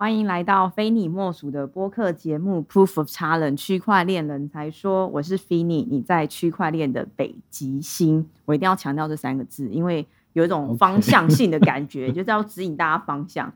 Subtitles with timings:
[0.00, 8.24] 欢迎来到非你莫属的播客节目《Proof of Challenge》区块链人才说，我是 Finny，你在区块链的北极星。
[8.44, 13.52] 我一定要强调这三个字，因为有一种方向性的感觉， 就是要指引大家方向。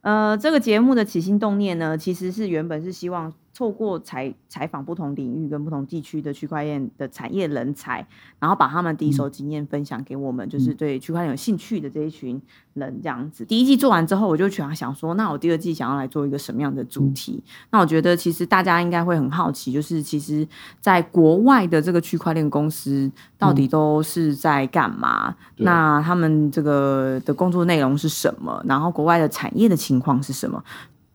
[0.00, 3.30] 呃，这个节目的起心动念呢，其实是原本是希望。
[3.54, 8.06] 透过采采访不同领域跟不同地区的区块链的产业人才，
[8.38, 12.40] 然后把他们第一手经验分享给我们，就是对区块链有兴趣的这一群
[12.74, 13.44] 人这样子。
[13.44, 17.42] 第一季做完之后，我就想想说，那我第二季想要来做一个什么样的主题？
[17.70, 20.46] 那我觉得其实大家应该会很好奇，就是其实
[20.80, 25.34] 在国外的这个区块链公司到底都是在干嘛？
[25.56, 28.62] 那他们这个的工作内容是什么？
[28.66, 30.62] 然后国外的产业的情况是什么？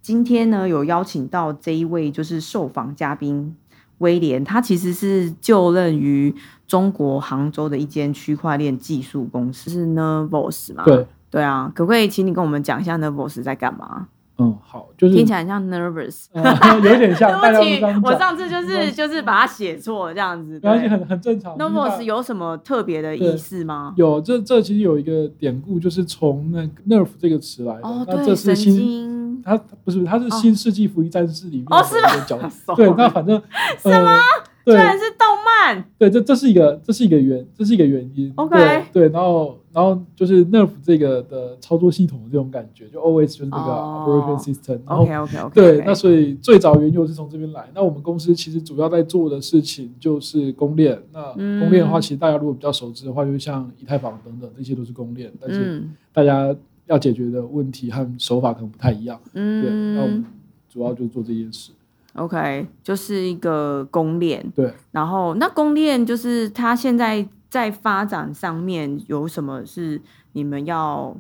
[0.08, 3.54] 今天呢，有邀请到这一位就是受访嘉宾
[3.98, 6.34] 威廉，他其实是就任于
[6.66, 10.86] 中国杭州的一间区块链技术公司，是 Nervos 嘛？
[10.86, 14.08] 对对啊，可不可以请你跟我们讲一下 Nervos 在干嘛？
[14.38, 17.30] 嗯，好，就是听起来像 nervous， 有点像。
[17.42, 21.58] 对不起，我上次就是就是把它写错这样子，而且很很正常。
[21.58, 23.94] nervous 有什么特别的意思吗？
[23.98, 27.82] 有，这这其实有一个典故，就是从那个 nerve 这个词来的。
[27.82, 29.07] 哦，对，神经。
[29.48, 31.96] 它不是，他是新世纪福音战士里面哦，是
[32.36, 32.52] 吗？
[32.76, 33.42] 对，那反正
[33.80, 34.20] 什么？
[34.66, 35.82] 居然是动漫。
[35.98, 38.34] 对，这这是一个，这是一个原，这是一个原因。
[38.36, 38.84] OK。
[38.92, 39.58] 对，然后。
[39.78, 44.80] 然后就是 Nerf 这个的操作系统的这种感觉，就 always 就是那个 operation system。
[44.88, 45.54] OK OK OK。
[45.54, 47.70] 对，那所以最早缘由是从这边来。
[47.76, 51.00] 那我们公司其实主要在做的事情就是公链。
[51.14, 55.32] 那公链的话，其实大家如果比较熟知的话，就是像以太坊等等，这些都是公链。
[55.40, 56.56] 但是大家
[56.88, 59.20] 要解决的问题和手法可能不太一样。
[59.34, 59.62] 嗯。
[59.62, 60.26] 对，那我们
[60.68, 61.72] 主要就做这件事。
[62.14, 64.46] OK，就是一个公链。
[64.56, 64.74] 对。
[64.92, 67.28] 然后那公链就是它现在。
[67.50, 70.00] 在发展上面有什么是
[70.34, 71.16] 你们要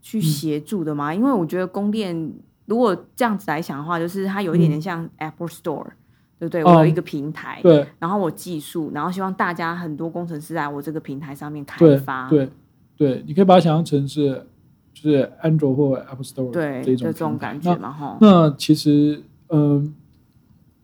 [0.00, 1.12] 去协助的吗？
[1.12, 2.32] 因为我觉得公链
[2.66, 5.84] 如果这样子来想的话，就是它有一点点像 Apple Store，
[6.38, 6.62] 对不对？
[6.62, 12.48] 我有一个平台，对，然后我技术，然后希望大家很多工程师在我这个平台上面开发，对
[12.96, 14.46] 对，你可以把它想象成是
[14.92, 18.18] 就是 Android 或 Apple Store 对这种这种感觉嘛，哈。
[18.20, 19.94] 那其实嗯，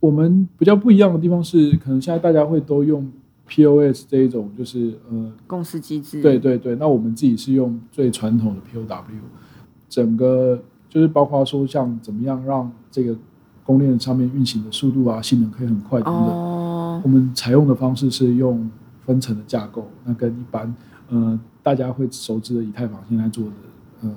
[0.00, 3.10] 我们比较不一样的地方是，可能现在大家会都用。
[3.50, 6.20] POS 这一种就是呃，共识机制。
[6.20, 9.00] 对对对，那我们自己是用最传统的 POW，
[9.88, 13.16] 整个就是包括说像怎么样让这个
[13.64, 16.26] 供链上面运行的速度啊、性能可以很快等等。
[16.26, 17.00] 哦。
[17.02, 18.70] 我们采用的方式是用
[19.06, 20.76] 分层的架构，那跟一般
[21.08, 23.52] 呃大家会熟知的以太坊现在做的
[24.02, 24.10] 呃。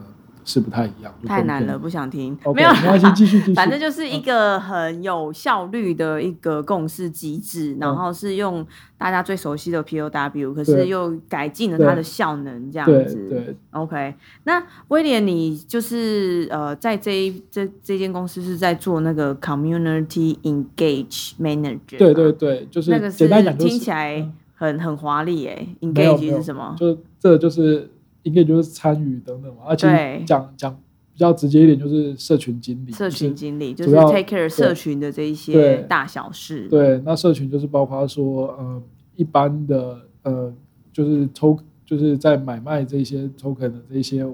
[0.44, 2.36] 是不太一样，太难了，不想听。
[2.56, 3.54] 没有，没关系， 继续继续。
[3.54, 8.66] 反正就是一个很有效率的一个共识机制，然后是用
[8.98, 13.30] 大家最熟悉的 POW，可是又改进了它的效能，这样子。
[13.30, 14.16] 对，OK。
[14.46, 22.00] 那威廉，你就是呃，在这一这这间公司是在做那个 Community Engage Manager。
[22.00, 25.76] 对对对，就是那个简单讲，听起来很很华丽诶。
[25.82, 26.76] Engage 是什么？
[26.80, 27.92] 就这就是。
[28.24, 30.74] 应该就是参与等等嘛，而且讲讲
[31.14, 32.92] 比较直接一点，就是社群经理。
[32.92, 36.68] 社群经理就是 take care 社群的这一些大小事。
[36.70, 38.82] 对，那社群就是包括说，呃，
[39.16, 40.54] 一般的呃，
[40.94, 44.26] 就是抽，就是在买卖这些 token 的这些，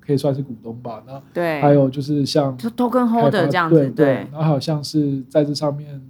[0.00, 1.02] 可以算是股东吧。
[1.06, 4.06] 那对，还有就是像 token holder 这样子，对。
[4.30, 6.00] 然后还有像是在这上面。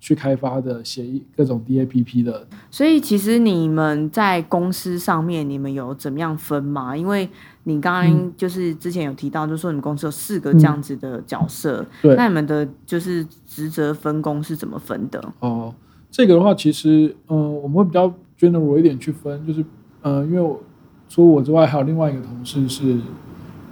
[0.00, 2.46] 去开发的协议，各种 DAPP 的。
[2.70, 6.96] 所以其实你们在公司上面，你们有怎么样分吗？
[6.96, 7.28] 因为
[7.64, 15.22] 你刚刚就是之前有提到，就是说你们公司有四个这样子的角色，对，那你们的就是职责分工是怎么分的？
[15.40, 15.74] 哦，
[16.10, 19.64] 这个的话，其实嗯，我们会比较 general 一点去分，就是
[20.02, 20.60] 呃，因为我
[21.08, 23.00] 除我之外，还有另外一个同事是，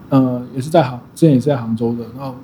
[0.08, 2.34] 呃，也是在杭，之前也是在杭州的，然后。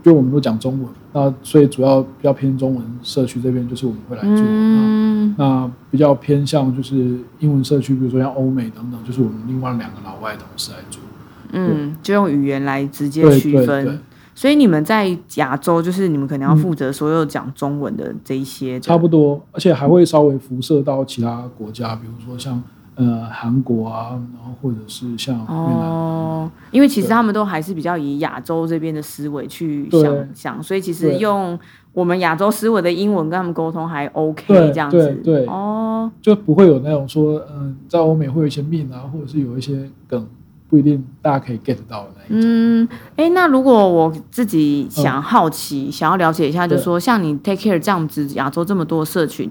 [0.00, 0.88] 就我们都讲中文，
[1.18, 4.46] 那所以主要比较偏中文社区这边，就是我们会来做。
[4.46, 11.02] 嗯，那比较偏向就是英文社区，比如说像欧美等等，就是我们另外两个老外同事来做。
[11.50, 13.98] 嗯，就用语言来直接区分。
[14.34, 18.78] 所以你们在亚洲，就是你们可能要负责所有讲中文的这一些。
[18.78, 22.62] 差不多，而且还会稍微辐射到其他国家，比如说像。
[22.98, 31.56] 呃，韩国啊，然后或者是像哦，因为其实他们都还是比较以亚洲这边的思维去想想，所以其实用
[31.92, 40.26] 我们亚洲思维的英文跟他们沟通还 OK 这样子，对哦，就不会有那种说，嗯，在欧美会有一些命啊，或者是有一些梗，
[40.68, 42.50] 不一定大家可以 get 到的那一种。
[42.50, 49.48] 嗯，哎，那如果我自己想好奇，想要了解一下，就是说像你 take care 这样子，亚洲这么多社群。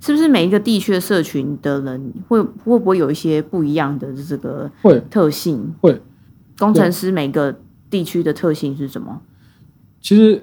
[0.00, 4.70] 是不是每一个地区的社群的人会会不会有一些不一样的这个
[5.10, 5.74] 特性？
[5.80, 6.00] 会，
[6.58, 7.54] 工程师每个
[7.90, 9.20] 地区的特性是什么？
[10.00, 10.42] 其实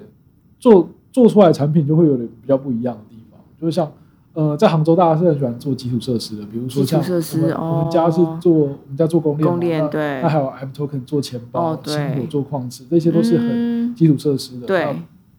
[0.60, 3.90] 做做出来的产品就会有点比较不一样的地方，就是像
[4.34, 10.22] 呃，在杭州大家是很喜欢做基础设施的，比如说像基础设施我们哦我们家是做我们家做公链嘛，公链对。
[10.22, 12.24] 那还有 M Token 做钱包，哦对。
[12.30, 13.94] 做矿池，这些都是很嗯。
[13.96, 14.66] 基础设施的。
[14.68, 14.84] 对。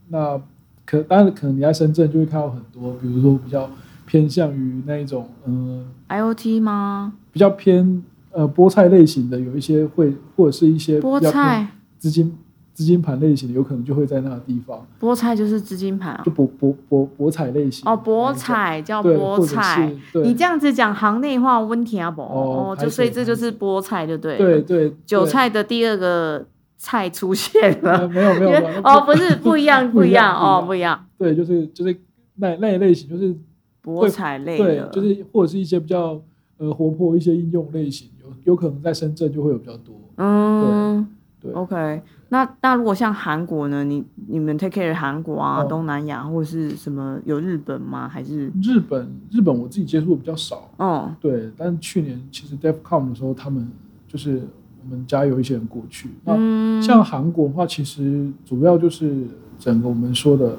[0.10, 0.42] 那，那
[0.86, 3.69] 可当然可能你在深圳就会看到很多，比如说比较
[4.09, 7.13] 偏向于那一种嗯、IOT 吗？
[7.31, 11.67] 比较偏呃菠菜类型的，有一些会或者是一些菠菜，
[12.00, 12.35] 资金
[12.73, 16.31] 资金盘类型的，有可能就会在那个地方，菠菜就是资金盘啊就。
[16.31, 19.94] 博博博博彩类型哦，那一种菠菜叫对，菠菜。
[20.23, 22.23] 你这样子讲行内话，温听不？
[22.23, 24.39] 哦哦，就所以这就是菠菜，就对了。
[24.39, 26.44] 对对韭菜的第二个
[26.77, 28.07] 菜出现呃了。
[28.07, 31.35] 没有没有没有 哦，不是 不一样，不一样哦，不一样不一样。
[31.35, 31.95] 对，就是就是
[32.38, 33.35] 那那一类型，就是
[33.83, 36.21] 菠菜类对的，，就是或者是一些比较
[36.57, 39.95] 呃活泼一些应用类型，有有可能在深圳就会有比较多。
[40.17, 41.07] 嗯，
[41.39, 43.83] 对 OK，那那如果像韩国呢？
[43.85, 48.07] 你你们 take care 韩国啊、哦东南亚或者是什么有日本吗？
[48.09, 53.65] 还是日本日本我自己接触的比较少，哦对，但去年其实 DevCon 的时候，他们
[54.07, 54.41] 就是
[54.83, 56.09] 我们家有一些人过去。
[56.25, 59.25] 那嗯像韩国的话，其实主要就是
[59.57, 60.57] 整个我们说的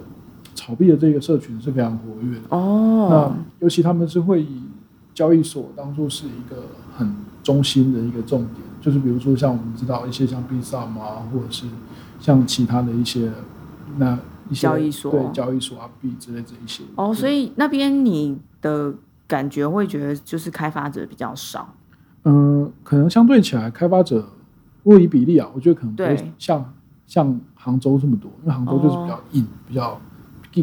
[0.71, 2.57] 炒币的这个社群是非常活跃的。
[2.57, 4.63] 哦那尤其他们是会以
[5.13, 6.63] 交易所当做是一个
[6.97, 7.13] 很
[7.43, 11.67] 中心的一个重点，就是比如说像我们知道一些像 B 萨啊，或者是
[12.21, 13.33] 像其他的一些
[13.97, 14.17] 那
[14.49, 16.85] 一些交易所对交易所啊币之类这一些。
[16.95, 18.95] 哦，所以以那边你的
[19.27, 21.75] 感觉会觉得就是开发者比较少。
[22.25, 24.29] 嗯、可能相对起来，开发者
[24.85, 26.73] 如果以比例啊，我觉得可能不会对像
[27.07, 30.01] 像杭州这么多，因为杭州就是比较硬、比较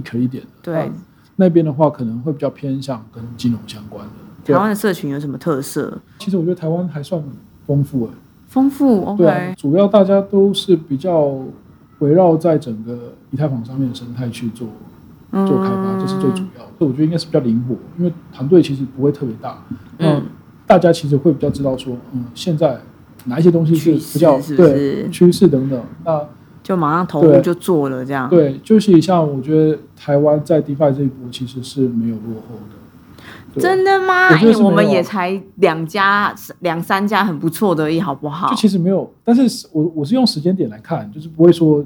[0.02, 0.50] geek 一点的。
[0.62, 0.92] 对
[1.36, 4.54] 那那边的话可能会比较偏向跟金融相关的。
[4.54, 5.98] 台湾的社群有什么特色？
[6.20, 7.22] 其实我觉得台湾还算
[7.66, 8.12] 丰富诶、
[8.48, 11.38] 丰富对主要大家都是比较
[12.00, 14.68] 围绕在整个以太坊上面的生态去做
[15.32, 16.72] 做开发，这是最主要的。
[16.80, 19.62] 我觉得应该是比较灵活，因为团队其实不会特别大，
[20.66, 22.80] 大家其实会比较知道说，嗯，现在
[23.26, 25.82] 哪一些东西是比较对趋势等等。
[26.06, 26.22] 那
[26.68, 28.30] 就马上投入就做了这样。
[28.30, 32.56] 对，就是像我觉得台湾在 DeFi 这一波其实是没有落后
[33.56, 33.62] 的。
[33.62, 34.28] 真的吗？
[34.32, 38.56] 我觉我们也才两家、两三家很不错的而已，好不好就？
[38.58, 41.82] 其实没有，但是我我是用时间点来看，就是不会说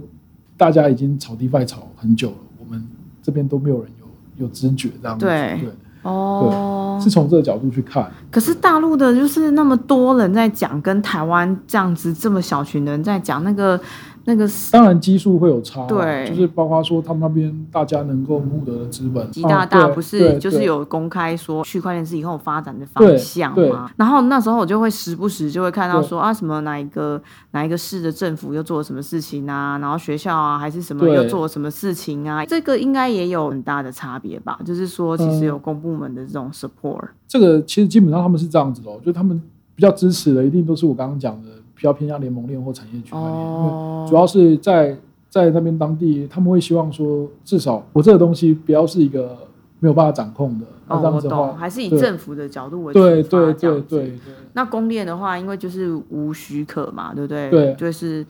[0.57, 2.83] 大家已经炒 DeFi 炒很久了，我们
[3.21, 5.27] 这边都没有人有有知觉这样子。
[5.27, 5.69] 对对，
[6.01, 8.11] 哦，是从这个角度去看。
[8.31, 13.79] 可是大陆的就是那么多人在讲，跟台湾这样子这么小群人在讲那个
[14.25, 16.29] 那个当然基数会有差啊，对。
[16.29, 23.91] 就是包括说他们那边大家能够募得的资本，习大大不是就是有公开说区块链是以后发展的方向吗？
[23.97, 27.21] 然后那时候我就会时不时就会看到说啊什么哪一个
[27.51, 34.57] 哪一个市的政府又做了什么事情啊，然后学校啊还是什么又做了什么事情啊，这个应该也有很大的差别吧？
[34.65, 35.51] 就是说其实嗯。
[35.51, 39.41] 有公部门的这种 support，、这个其实基本上他们是这样子的、哦，就他们
[39.75, 41.49] 比较支持的，一定都是我刚刚讲的
[41.81, 44.05] 比较偏向联盟链或产业区块链，因为哦。
[44.07, 44.95] 主要是在
[45.29, 49.35] 在那边当地，他们会希望说，至少我这个东西不要是一个
[49.79, 54.11] 没有办法掌控的，那哦，我这样子的话，懂，还是以政府的角度为对出发对对对对。
[54.53, 57.49] 那公链的话，因为就是无许可嘛，对不对？
[57.49, 57.73] 对。
[57.73, 58.23] 就是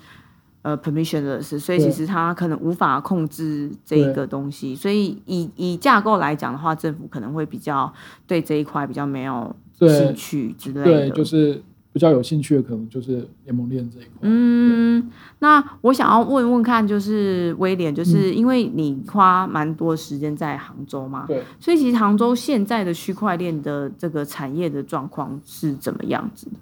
[0.62, 7.92] 呃 permissionless，所以其实它可能无法控制这一个东西，所以以以架构来讲的话，政府可能会比较
[8.26, 10.84] 对这一块比较没有兴趣之类的。
[10.84, 11.62] 对，就是
[11.94, 14.12] 比较有兴趣的，可能就是联盟链这一块。
[14.22, 26.56] 嗯，那我想要问问看，就是威廉，嗯就是因为你花蛮多时间在杭州嘛，对，所以其实杭州现在的区块链的这个产业的状况是怎么样子的？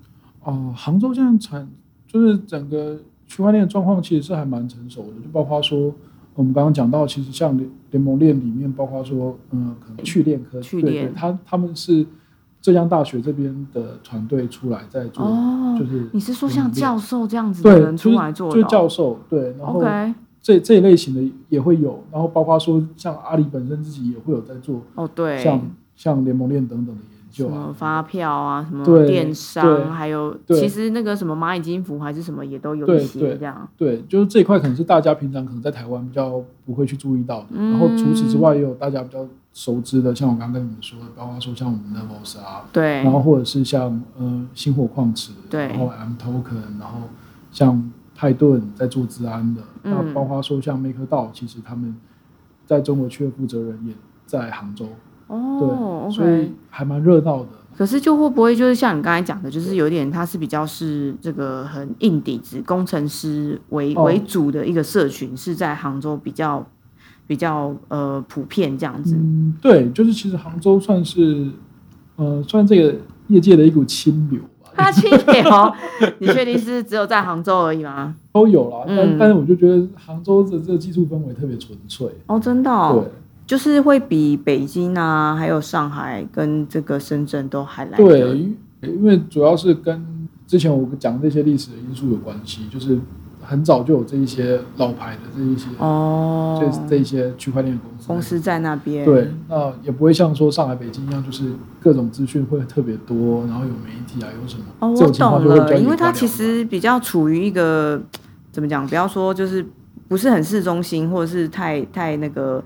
[0.44, 1.70] 哦，杭州现在产
[2.08, 5.94] 就是整个区块链的状况其实是还蛮成熟的，就包括说
[6.34, 12.04] 我们刚刚讲到，其实像联联盟链里面，包括说嗯，可能去链科，对去链对，他他们是
[12.62, 18.68] 浙江大学这边的团队出来在做，哦就是你是说像教授这样子的，人出来做的、就？
[18.68, 19.82] 教授对，然后
[20.42, 25.62] 这这一类型的也会有，然后包括说像阿里本身自己也会有在做，哦对，像
[25.96, 33.70] 像联盟链等等的研究啊，么发票啊，什么电商，还有对其实那个什么蚂蚁金服还是什么也都有对一些对这样。
[33.78, 37.48] 对，就是这一块可能是大家平常可能在台湾比较不会去注意到的。
[37.54, 39.25] 嗯然后除此之外，也有大家比较
[39.60, 43.04] 熟知的，像我刚刚跟你们说的，包括说像我们的 Vos 啊，对。
[43.04, 45.68] 然后或者是像呃星火矿池，对。
[45.68, 47.01] 然后 M Token，然后
[47.51, 49.94] 像派顿在做治安的，嗯。
[49.94, 51.94] 那包括说像 MakerDAO，其实他们
[52.66, 53.94] 在中国区的负责人也
[54.25, 54.88] 在杭州，
[55.28, 57.50] 哦对，所以还蛮热闹的。
[57.75, 64.04] 可是就会不会就是像你刚才讲的，就是有点它是比较是这个很硬底子工程师为、哦。
[64.04, 66.66] 为主的一个社群，是在杭州比较
[67.30, 69.16] 比较呃普遍这样子。
[69.16, 71.48] 嗯，对，就是其实杭州算是
[72.16, 72.96] 呃算这个
[73.28, 75.74] 业界的一股清流吧，他 清流，
[76.18, 78.16] 你确定是只有在杭州而已吗？
[78.34, 78.78] 都有啦。
[78.88, 83.12] 但、嗯但是我就觉得杭州的这个技术氛围特别纯粹，哦，真的、哦，对。
[83.46, 93.00] 就是会比北京啊，还有上海跟这个深圳都还来对，因因为主要是跟之前我讲的这些历史的因素有关系，就是
[93.50, 98.08] 很早就有这一些老牌的这一些、哦，这这一些区块链的公司。
[98.08, 99.03] 公司在那边。
[99.03, 108.00] 对，那也不会像说上海、北京一样，就是各种资讯会特别多，然后有媒体啊，有什么哦，这我懂了，因为它其实比较处于一个
[108.51, 109.65] 怎么讲，不要说就是
[110.08, 112.63] 不是很市中心，或者是太太那个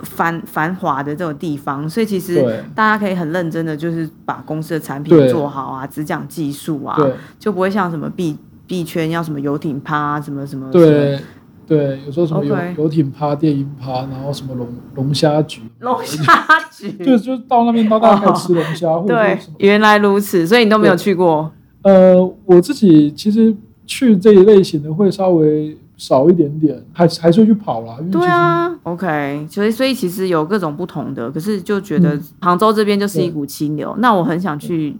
[0.00, 6.98] 繁繁华的这种地方，所以其实大家可以很认真的，就是把公司的产品做好啊，只讲技术啊，
[7.38, 8.36] 就不会像什么币
[8.66, 10.70] 币圈要什么游艇趴、啊、什么什么。
[10.70, 11.18] 对
[11.66, 16.22] 对，有时候什么游游艇趴、电音趴，然后什么龙龙虾局，龙虾
[16.70, 16.92] 局。
[17.04, 21.50] 就就到那边到大家吃龙虾，或者对原来如此，所以你都没有去过。
[21.82, 23.52] 呃，我自己其实
[23.84, 34.96] 去这一类型的会稍微少一点点，还还是会去跑啦，因为对啊，OK，所以所以其实有各种不同的，可是就觉得嗯杭州这边就是一股清流，那我很想去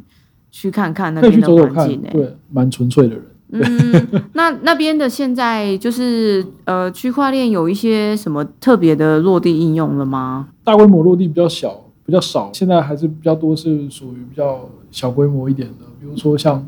[0.50, 3.24] 去看看那边的环境，对，蛮纯粹的人。
[3.50, 3.62] 嗯，
[4.34, 10.48] 那那边的现在就是呃，区块链有一些什么特别的落地应用了吗？
[10.64, 16.66] 大规模落地比较小，比较少，现在还是比较多是属于比较小规模一点的，比如说像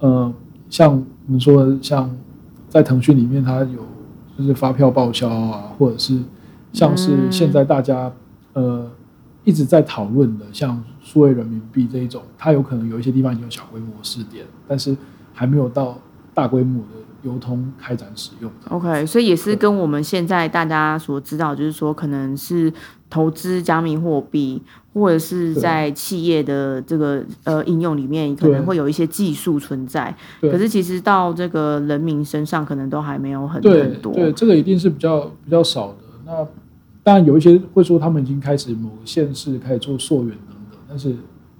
[0.00, 0.32] 呃
[0.68, 0.92] 像
[1.26, 2.10] 我们说的像
[2.68, 3.86] 在腾讯里面，它有
[4.36, 6.18] 就是发票报销啊，或者是
[6.72, 8.12] 像是嗯现在大家、
[8.52, 8.90] 呃
[9.44, 14.96] 一直在讨论的，像数位人民币这一种，它有可能有一些地方已经有小规模试点，但是
[15.32, 15.96] 还没有到
[16.36, 16.88] 大规模的
[17.22, 18.52] 流通开展使用。
[18.68, 22.70] OK，所以也是跟我们现在大家所知道，就是说可能是
[23.08, 24.62] 投资加密货币，
[24.92, 30.14] 或者是在企业的这个呃应用里面，可能会有一些技术存在。
[30.42, 33.62] 可是其实到这个人民身上，可能都还没有很
[34.02, 34.12] 多。
[34.12, 35.96] 对，这个一定是比较比较少的。
[36.26, 36.46] 那
[37.02, 41.16] 当然有一些会说他们已经开始某个县市开始做溯源等等，但是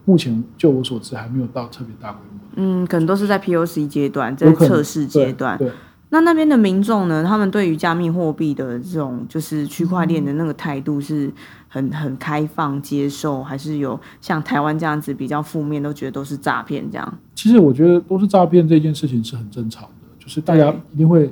[0.06, 5.58] 目前就我所知还没有到特别大规模嗯，可能都是在 POC 阶段，在测试阶段。
[5.58, 5.70] 对，
[6.08, 7.22] 那那边的民众呢？
[7.22, 11.30] 他们对于加密货币的这种就是区块链的那个态度是
[11.68, 17.18] 很很开放接受，还是有像台湾这样子比较负面，都觉得都是诈骗这样？
[17.34, 21.30] 其实我觉得都是诈骗这件事情是很正常的，就是大家一定会，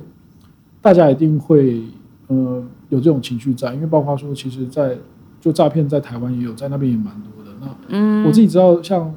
[0.81, 1.81] 大家一定会
[2.27, 4.95] 呃有这种情绪在，因为包括说，其实在
[5.41, 7.44] 就诈骗在台湾也有，在那边也蛮多的。
[7.65, 9.13] 那嗯，我自己知道，像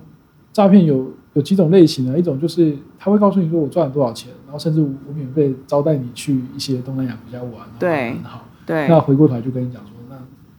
[0.53, 8.45] 诈骗有有几种类型啊，一种就是他会告诉你说我赚了多少钱，然后甚至我免费招待你去一些东南亚国家玩，对很好。
[8.67, 10.17] 对那回过头来就跟你讲说，那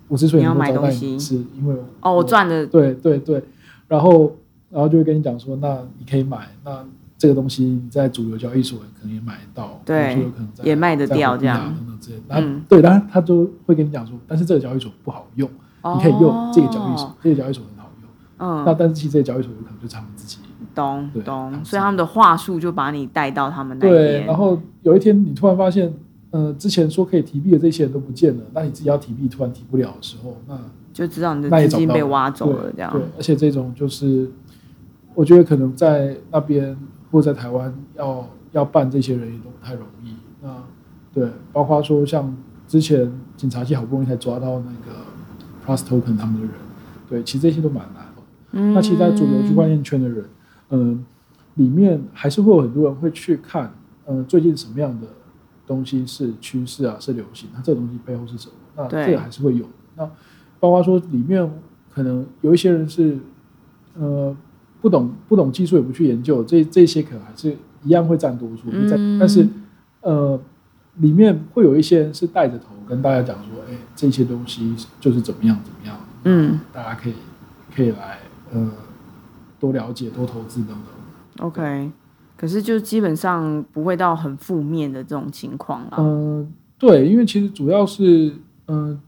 [0.08, 3.43] 我之所以你要能够招待买东西你，是因为哦，我赚的对对对，
[3.88, 4.36] 然后
[4.69, 6.84] 然后就会跟你讲说，那你可以买，那
[7.17, 12.24] 这个东西你在主流交易所可能也买得到，对就有可能在也卖得掉这样货币啊等等之类的。
[12.29, 15.48] 然后、嗯对，然他就会跟你讲说，但是这个交易所不好用，
[15.96, 17.63] 你可以用这个交易所，哦这个交易所。
[18.39, 20.39] 嗯，那但是其实这些交易所有可能就他们自己
[20.74, 24.25] 懂懂所以他们的话术就把你带到他们那对，边。
[24.25, 25.93] 然后有一天你突然发现，
[26.31, 30.58] 呃，之前说可以提币的这些人都不见了，那你自己要提币突然提不了的时候，那
[30.93, 34.29] 就知道你的资金被挖走了，这样对，而且这种就是，
[35.15, 36.77] 我觉得可能在那边
[37.12, 40.13] 或在台湾要要办这些人也都不太容易。
[40.41, 40.50] 那
[41.13, 42.34] 对，包括说像
[42.67, 44.96] 之前警察局好不容易才抓到那个
[45.65, 46.51] Plus Token 他们的人，
[47.10, 48.09] 对，其实这些都蛮难的。
[48.51, 50.25] 嗯那其实，在主流区块链圈的人，
[50.70, 51.06] 嗯、
[51.56, 53.72] 里面还是会有很多人会去看，
[54.06, 55.08] 呃，最近什么样的
[55.68, 58.53] 东西是趋势啊，是流行，那这个东西背后是什么？
[58.75, 59.70] 那这个还是会有的。
[59.98, 60.10] 那
[60.60, 61.50] 包括说里面
[61.94, 63.18] 可能有一些人是，
[63.98, 64.36] 呃，
[64.82, 68.63] 不懂不懂技术也不去研究，这这些可能还是一样会占多数。
[68.72, 69.48] 嗯但是
[70.01, 70.39] 呃，
[70.98, 77.13] 里面会有一些人是带着头跟大家讲说，哎，这些东西就是怎么样怎么样，嗯大家可以
[77.75, 78.18] 可以来
[78.53, 78.72] 呃
[79.60, 81.48] 多了解、多投资等等。
[81.48, 81.91] ，OK，
[82.38, 85.98] 可是就基本上不会到很负面的这种情况啦。
[85.98, 88.34] 嗯、对，因为其实主要是，
[88.68, 89.00] 嗯、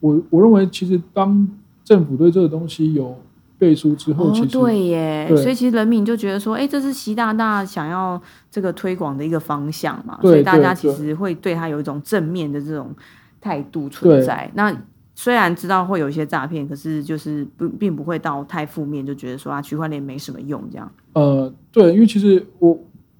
[0.00, 1.48] 我我认为其实当
[1.84, 3.18] 政府对这个东西有
[3.58, 12.94] 背书之后，其哦，实对耶，对所以其实人民就觉得说，哎，这是习大大想要这个推广的一个方向嘛，所以大家其实会对他有一种正面的这种
[13.40, 14.50] 态度存在。
[14.54, 14.74] 那
[15.20, 20.88] 虽然知道会有一些诈骗，可是就是不并不会到太负面，就觉得说啊区块链没什么用这样。
[21.12, 22.78] 呃，对，因为其实我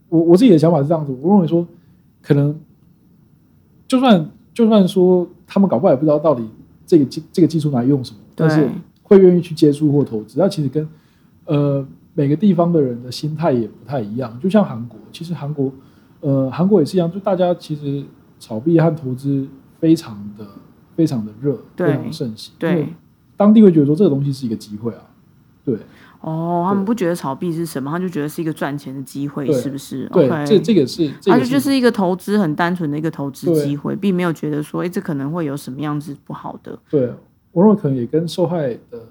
[0.09, 1.67] 我我自己的想法是这样子，我认为说
[2.23, 2.57] 可能
[3.88, 6.49] 就算就算说他们搞不好也不知道到底
[6.87, 8.71] 这个技这个技术拿来用什么，但是
[9.02, 10.88] 会愿意去接触或投资，那其实跟
[11.47, 14.38] 呃每个地方的人的心态也不太一样。
[14.38, 15.73] 就像韩国，其实韩国
[16.21, 18.05] 呃韩国也是一样，就大家其实
[18.38, 19.49] 炒币和投资
[19.81, 20.47] 非常的
[20.99, 22.52] 非常的热，对非常的盛行。
[22.59, 22.93] 对，
[23.37, 25.02] 当地会觉得说这个东西是一个机会啊，
[25.64, 25.78] 对
[26.21, 36.76] 哦，他们不觉得炒币是什么，他就觉得是一个赚钱的机会，是不是对这这个是这个就就是一个投资，很单纯的一个投资机会，并没有觉得说，哎，这可能会有什么样子不好的。
[36.90, 37.12] 对，
[37.52, 39.07] 我认为可能也跟受害的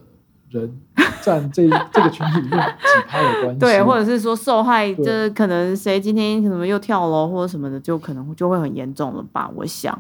[0.50, 0.78] 人
[1.24, 3.60] 占这这个群体里面几趴有关系。
[3.60, 9.50] 对，或者是说受害，对这可能谁今天可能又跳楼或者什么的，就可能就会很严重了吧？
[9.56, 9.98] 我想，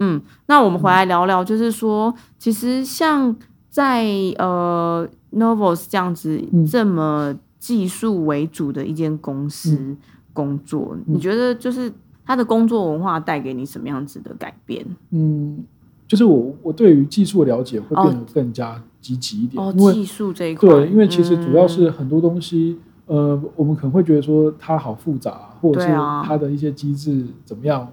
[0.00, 3.34] 嗯，那我们回来聊聊，就是说，其实像
[3.70, 4.04] 在
[4.38, 6.66] 呃 Novos 这样子嗯。
[6.66, 9.96] 这么技术为主的一间公司嗯。
[10.32, 11.92] 工作，你觉得就是
[12.24, 14.86] 他的工作文化带给你什么样子的改变？
[15.10, 15.64] 嗯，
[16.06, 27.86] 就是我我对于技术的了解会哦变得更加积极一点，哦，技术这一块，对，因为其实主要是嗯很多东西，呃，我们可能会觉得说它好复杂，或者是它的一些机制怎么样，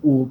[0.00, 0.26] 我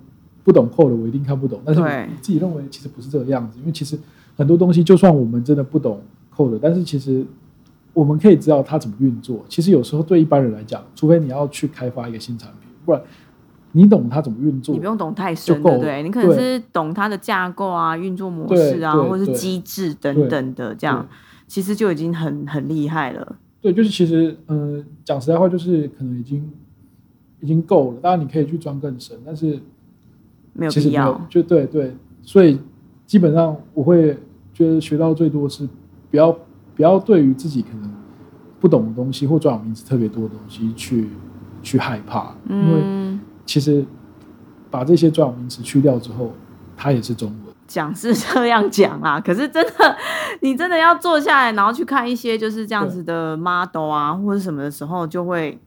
[0.46, 1.88] 不懂 code 的我一定看不懂，但是我
[2.22, 3.98] 自己认为其实不是这个样子，因为其实
[4.38, 6.00] 很多东西就算我们真的不懂
[6.34, 7.26] code，但是其实
[7.94, 9.44] 我们可以知道它怎么运作。
[9.50, 13.02] 其实有时候对一般人来讲，除非你要去开发一个新产品，不然
[13.72, 16.04] 你懂它怎么运作你不，用懂太深，就够了对不对？
[16.04, 21.08] 你可能是懂它的架构啊、运作模式啊，或是机制等等的，这样
[21.48, 23.36] 其实就已经很很厉害了。
[23.62, 26.52] 对，就是其实，嗯、讲实在话，就是可能已经
[27.40, 28.00] 已经够了。
[28.00, 29.60] 当然，你可以去钻更深，但是
[30.56, 32.60] 没有其实没有必要。，就对对，所以
[33.06, 34.18] 基本上我会
[34.54, 35.68] 觉得学到最多是
[36.10, 36.32] 不要
[36.76, 37.94] 不要对于自己可能
[38.60, 41.10] 不懂的东西或专有名词特别多的东西去
[41.62, 43.86] 去害怕，因为嗯，其实
[44.72, 46.32] 把这些专有名词去掉之后，
[46.76, 47.38] 它也是中文。
[47.68, 49.98] 讲是这样讲啦， 可是真的，
[50.42, 55.58] 你真的要坐下来，然后去看一些就是这样子的 model 啊，或者什么的时候，就会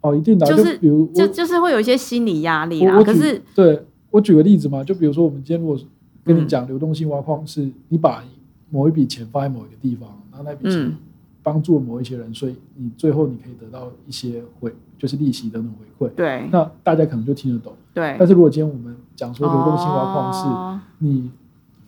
[0.00, 3.00] 哦，一定的啊，就就是比如就就是会有一些心理压力啦。
[3.04, 5.78] 可是，对我举个例子嘛，就比如说我们今天如果
[6.24, 8.24] 跟你嗯讲流动性挖矿是，你把
[8.70, 10.96] 某一笔钱放在某一个地方，然后那笔钱嗯
[11.42, 16.10] 帮助了某一些人，所以你最后你可以得到一些回，就是利息等等回馈。
[16.14, 17.74] 对那大家可能就听得懂。
[17.92, 21.30] 对，但是如果今天我们讲说流动性挖矿是哦你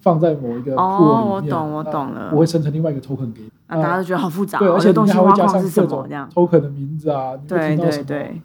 [0.00, 3.50] 放在某一个哦 pool 里面，我懂我懂了我会生成另外一个 token 给你。
[3.66, 8.40] 啊，大家都觉得好复杂哦，对，而且流动里面还会加上各种这样？token 的名字啊，对对对，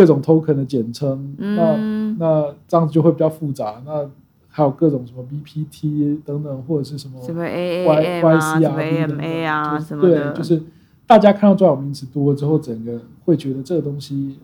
[0.00, 1.34] 各种 token 的简称。
[1.36, 3.82] 那嗯，那这样子就会比较复杂。
[3.84, 4.08] 那
[4.48, 10.62] 还有各种什么 BPT 等等，或者是什么什么 Y AAM 啊，什 YCRB 么等等 AMA 啊，就是什么的，对，就是
[11.06, 14.38] 大家看到专有名词多之后，整个会觉得这个东西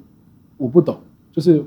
[0.58, 0.98] 我不懂，
[1.32, 1.64] 就是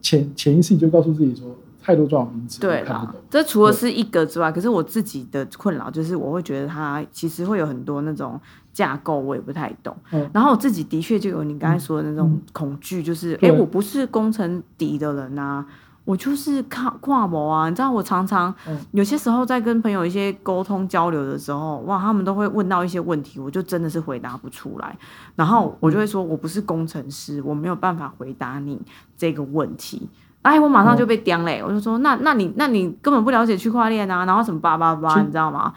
[0.00, 8.40] 潜潜意识里就告诉自己说，太多专有名词对啦我看不懂。，这除了是一个之外，可是我自己的困扰就是，我会觉得它其实会有很多那种
[8.74, 9.96] 架构，我也不太懂。
[10.12, 15.64] 嗯然后我自己的确就有你刚才说的那种嗯恐惧，就是哎、我不是工程底的人啊。
[16.06, 24.94] 我就是跨跨模啊，你知道，我常常嗯有些时候在跟朋友一些沟通交流的时候，哇，他们都会问到一些问题，我就真的是回答不出来，
[25.34, 28.78] 然后我就会说，我不是工程师，我没有办法回答你
[29.16, 30.06] 这个问题。
[30.42, 35.72] 哎，我马上就被刁嘞、我就说，那那你那你根本不了解区块链啊，然后什么叭叭叭，你知道吗？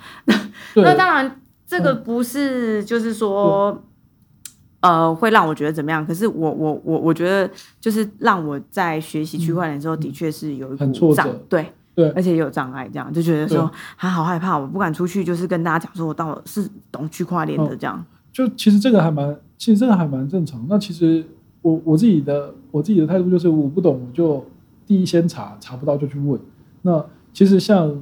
[0.73, 3.83] 对 那当然，这个不是就是说，
[4.79, 6.05] 呃，会让我觉得怎么样？
[6.07, 7.51] 可是我我我我觉得，
[7.81, 18.05] 就是让我在学习区块链的时候，的确是有一股障很挫折，对对而且也有障碍，这样就觉得说，还好害怕，我不敢出去，就是跟大家讲说我到底是懂区块链的这样。
[18.31, 20.65] 就其实这个还蛮，其实这个还蛮正常。
[20.69, 21.25] 那其实
[21.61, 24.45] 我我自己的我自己的态度就是，我不懂我就
[24.85, 26.39] 第一先查，查不到就去问。
[26.83, 27.03] 那
[27.33, 27.99] 其实像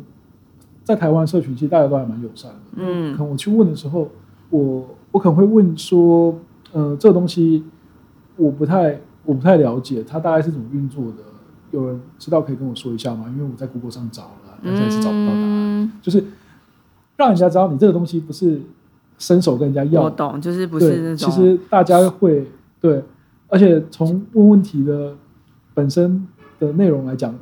[0.85, 2.57] 在台湾社群，其实大家都还蛮友善的。
[2.77, 4.07] 嗯可能我去问的时候，
[4.49, 6.33] 我我可能会问说，
[6.71, 7.65] 呃，这个东西
[8.37, 11.23] 我不太我不太了解，它大概是怎么运作的？
[11.71, 13.25] 有人知道可以跟我说一下吗？
[13.35, 15.83] 因为我在 Google 上找了，但是还是找不到答案。
[15.83, 16.23] 嗯，就是
[17.17, 18.61] 让人家知道你这个东西不是
[19.17, 22.47] 伸手跟人家要，我懂，就是不是，那种，其实大家会
[22.79, 23.03] 对，
[23.47, 25.15] 而且从问问题的
[25.73, 26.27] 本身
[26.59, 27.33] 的内容来讲，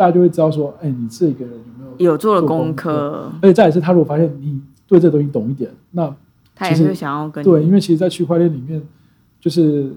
[0.00, 2.12] 大家就会知道说，哎，你这个人有没有？
[2.12, 4.58] 有做了功课课，而且再一次，他如果发现你
[4.88, 6.10] 对这东西懂一点，那
[6.54, 8.82] 他也是想要跟对，你因为其实，在区块链里面，
[9.38, 9.92] 就是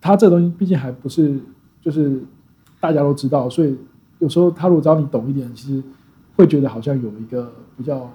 [0.00, 1.38] 他这个东西毕竟还不是
[1.80, 2.20] 就是
[2.80, 3.78] 大家都知道，所以
[4.18, 5.80] 有时候他如果知道你懂一点，其实
[6.34, 8.10] 会觉得好像有一个比较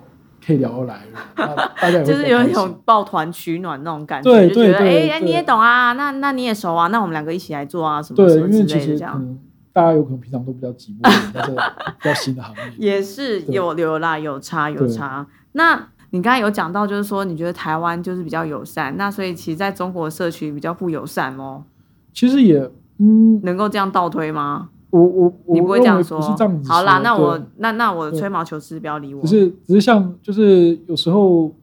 [0.46, 9.38] 可以聊得来的，那大家 就是有一种抱团取暖那种感觉，对就觉得哎哎你也懂啊，那那你也熟啊，那我们两个一起来做啊，什么，什么之类的这样。
[9.78, 12.96] 大家有可能平常都比较寂寞，但 是比较新的行业。
[12.96, 15.28] 也是有有啦，有差有差。
[15.52, 21.64] 那你刚才有讲到，就是说你觉得台湾就是比较友善，那所以其实在中国社区比较不友善哦，
[22.12, 24.70] 其实也，嗯，能够这样倒推吗？
[24.90, 26.18] 我我我你不会这样说？
[26.18, 29.22] 不是这样子好啦，那我那那我吹毛求疵，不要理我。
[29.22, 31.54] 只是只是像就是有时候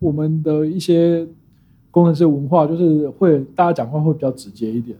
[0.00, 1.26] 我们的一些
[1.90, 4.98] 工程师文化，就是会大家讲话会比较直接一点，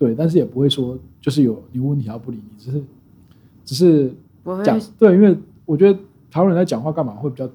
[0.00, 2.82] 对，但是也不会说就是有你问题他不理你，只是
[3.66, 4.10] 只是
[4.42, 5.98] 不会讲对，因为我觉得
[6.30, 7.46] 台湾人在讲话干嘛会比较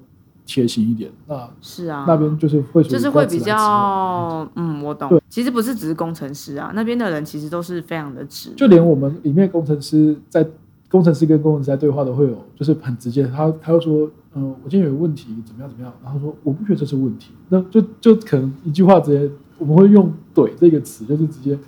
[0.46, 5.20] 贴心一点，那是啊，那边就是会就是会比较，嗯，我懂。
[5.28, 8.50] 其实不是只是工程师啊，那边的人其实都是非常的直。
[8.56, 10.46] 就连我们里面工程师在
[10.88, 19.28] 工程师跟工程师在对话都会有，就是很直接，他他又说，嗯、我今天有个问题，怎么样怎么样，然后说我不觉得这是问题，那就就可能一句话直接
[19.58, 21.58] 我们会用“怼”这个词，就是直接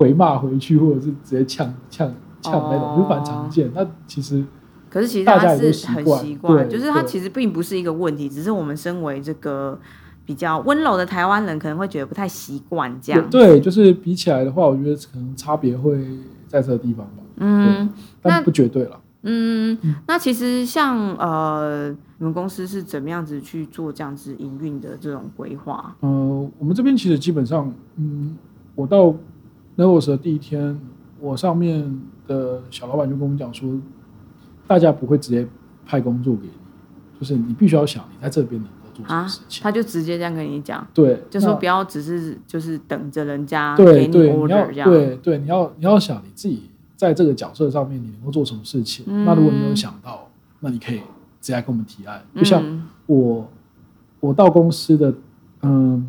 [0.00, 2.10] 回骂回去，或者是直接呛呛
[2.40, 3.70] 呛那种，哦就蛮常见。
[3.74, 4.42] 那其实
[4.88, 9.78] 可是其实大家他是很惯习惯，对就是他其实并不是一个问题，只是我们身为这个
[10.24, 13.28] 比较温柔的台湾人，可能会觉得不太习惯这样。
[13.28, 16.02] 对，就是比起来的话，我觉得可能差别会
[16.48, 17.90] 在这个地方吧，嗯
[18.22, 18.98] 那但不绝对了。
[19.22, 25.94] 嗯，那其实像呃，你们公司是怎么样子去做这样子营运的这种规划？
[26.00, 28.34] 呃，我们这边其实基本上，嗯，
[28.74, 29.14] 我到
[29.80, 30.78] Nevos 的第一天，
[31.18, 33.66] 我上面的小老板就跟我们讲说，
[34.66, 35.48] 大家不会直接
[35.86, 36.52] 派工作给你，
[37.18, 39.62] 就是你必须要想你在这边能够做什么啊事情。
[39.62, 44.90] 他就直接这样跟你讲，对，就说不要只是就是等着人家给你对对，你要 order 这样。
[44.90, 49.06] 对对，你要你要想你自己在这个角色上面你能够做什么事情。
[49.24, 50.28] 那如果你有嗯想到，
[50.60, 51.04] 那你可以直
[51.40, 52.22] 接来跟我们提案。
[52.36, 53.48] 就像嗯我
[54.20, 55.14] 我到公司的
[55.62, 56.06] 嗯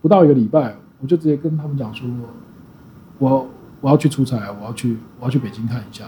[0.00, 2.08] 不到一个礼拜，我就直接跟他们讲说，
[3.20, 3.46] 我
[3.80, 6.06] 我要去出差，我要去我要去北京看一下。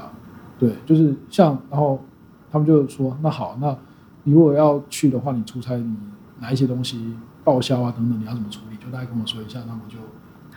[0.58, 2.02] 对，就是像然后
[2.50, 3.76] 他们就说，那好，那
[4.24, 5.96] 你如果要去的话，你出差你
[6.40, 9.98] 拿一些东西报销啊等等，你要怎么处理，就大概跟我说一下，那我就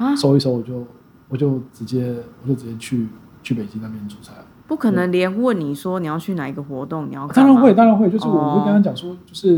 [0.04, 0.84] 啊，收一收，我就
[1.30, 3.08] 我就直接我就直接去
[3.44, 4.34] 去北京那边出差。
[4.68, 9.50] 不可能连问你说你要去哪一个活动，你要干嘛当然会，当然会，就是我哦会跟他讲说，就是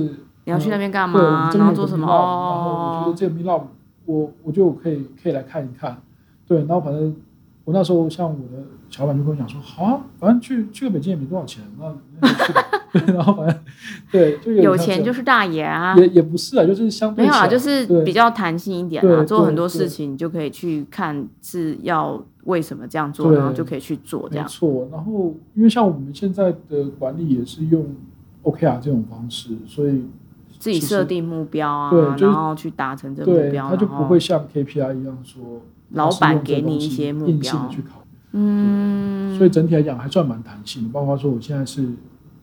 [0.46, 2.06] 你要去那边干嘛然后做什么？
[2.08, 2.24] 然后
[2.72, 3.64] 我觉得哦，这个 meetup，
[4.06, 5.98] 我我觉得我可以可以来看一看，
[6.48, 7.16] 对，然后反正
[7.66, 12.62] 我那时候像我的小老板就跟我讲说，好啊，反正去去个北京也没多少钱，那那就去吧，
[12.94, 13.60] 对 然后反正
[14.12, 15.96] 对，就有钱就是大爷啊。
[15.98, 24.46] 也也不是啊，就是相对没有啊，就是比较弹性一点啊，做很多事情你就可以去看是要为什么这样做，然后就可以去做这样。
[24.46, 27.86] 没错，然后因为像我们现在的管理也是用
[28.44, 30.06] OKR 这种方式，所以
[30.58, 38.04] 自己设定目标啊，对然后去达成这个目标，他就不会像 KPI 一样说老板给你一些目标的去考。
[38.34, 41.88] 嗯，所以整体来讲还算蛮弹性的，包括说我现在是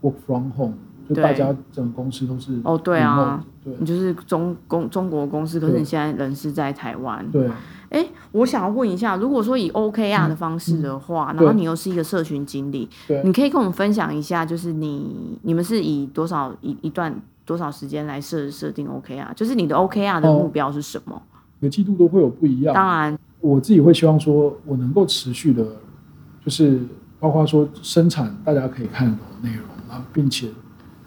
[0.02, 0.74] work from home，
[1.08, 7.24] 就大家整个公司都是哦对啊对你就是中公中国公司，可是你现在人是在台湾。
[7.30, 7.48] 对，
[7.90, 12.88] 哎，我想要问一下，如果说以 OKR 的方式的话，然后你又是一个社群经理，
[13.24, 19.32] 你可以跟我们分享一下，就是你你们是以多少一一段多少时间来设设定 OKR？
[19.34, 21.22] 就是你的 OKR 的哦目标是什么？
[21.60, 22.74] 每季度都会有不一样。
[22.74, 25.62] 当然，我自己会希望说，我能够持续的，
[26.42, 26.80] 就是
[27.20, 30.48] 包括说生产大家可以看得懂的内容，然后并且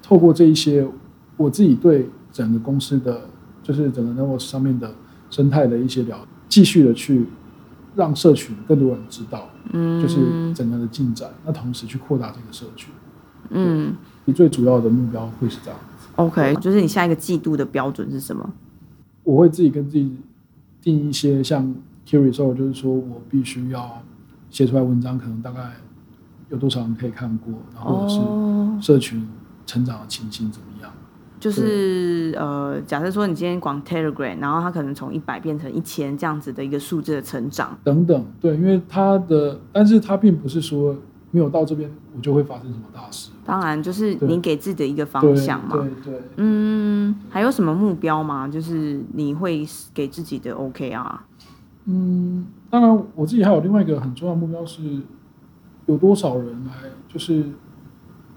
[0.03, 0.87] 透过这一些
[1.35, 3.21] 我自己对整个公司的，
[3.63, 4.93] 就是整个 Nevos 上面的
[5.31, 7.25] 生态的一些了，继续的去
[7.95, 12.93] 让社群更多人知道，嗯，就是整个的进展，那同时去扩大这个社群。
[13.49, 13.95] 嗯
[14.25, 15.79] 你最主要的目标会是这样
[16.17, 18.47] ，，OK，就是你下一个季度的标准是什么？
[19.23, 20.15] 我会自己跟自己
[20.81, 21.73] 定一些像
[22.09, 24.01] key result，就是说我必须要
[24.49, 25.73] 写出来文章，可能大概
[26.49, 29.27] 有多少人可以看过，然后或者是哦，社群
[29.65, 30.89] 成长的情形怎么样。
[31.39, 37.77] 就是呃，假设说你今天广 Telegram，然后它可能从一百变成一千这样子的一个数字的成长。
[37.83, 40.95] 等等，对，因为它的，但是它并不是说
[41.29, 43.29] 没有到这边我就会发生什么大事。
[43.45, 45.75] 当然，就是你给自己的一个方向嘛。
[45.75, 48.47] 对对，嗯，还有什么目标吗？
[48.47, 51.17] 就是你会给自己的 OKR。
[51.87, 55.01] 嗯，当然我自己还有另外一个很重要的目标是，
[55.85, 56.73] 有多少人来
[57.07, 57.45] 就是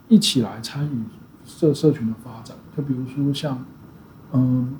[0.08, 1.02] 一起来参与
[1.44, 2.56] 社社群的发展。
[2.76, 3.64] 就比如说像，
[4.32, 4.76] 嗯，